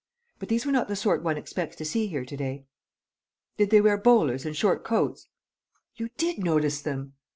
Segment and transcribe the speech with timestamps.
[0.39, 2.65] "But these were not the sort one expects to see here to day."
[3.57, 5.27] "Did they wear bowlers and short coats?"
[5.95, 7.13] "You did notice them!"